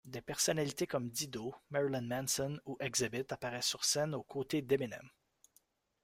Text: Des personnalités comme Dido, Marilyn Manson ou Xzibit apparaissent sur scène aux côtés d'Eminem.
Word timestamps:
Des 0.03 0.21
personnalités 0.21 0.87
comme 0.87 1.11
Dido, 1.11 1.53
Marilyn 1.69 2.01
Manson 2.01 2.59
ou 2.65 2.75
Xzibit 2.83 3.27
apparaissent 3.29 3.67
sur 3.67 3.85
scène 3.85 4.15
aux 4.15 4.23
côtés 4.23 4.63
d'Eminem. 4.63 5.07